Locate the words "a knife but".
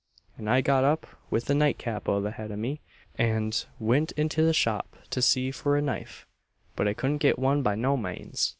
5.77-6.87